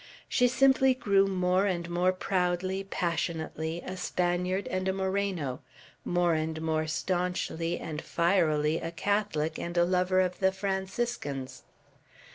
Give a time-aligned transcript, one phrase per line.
[0.27, 5.61] She simply grew more and more proudly, passionately, a Spaniard and a Moreno;
[6.03, 11.61] more and more stanchly and fierily a Catholic, and a lover of the Franciscans.